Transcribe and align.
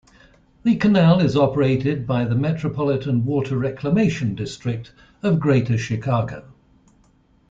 The 0.63 0.77
canal 0.77 1.19
is 1.19 1.37
operated 1.37 2.07
by 2.07 2.25
the 2.25 2.33
Metropolitan 2.33 3.23
Water 3.23 3.55
Reclamation 3.55 4.33
District 4.33 4.91
of 5.21 5.39
Greater 5.39 5.77
Chicago. 5.77 6.43